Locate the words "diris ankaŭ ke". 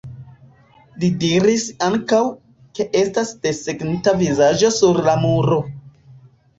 1.23-2.87